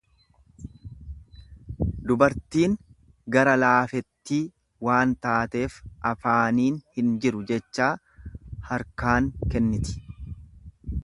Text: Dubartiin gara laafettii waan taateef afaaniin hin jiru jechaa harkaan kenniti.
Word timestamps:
Dubartiin 2.11 2.73
gara 3.35 3.53
laafettii 3.65 4.39
waan 4.87 5.13
taateef 5.27 5.77
afaaniin 6.13 6.81
hin 6.97 7.13
jiru 7.27 7.45
jechaa 7.53 7.91
harkaan 8.71 9.31
kenniti. 9.55 10.01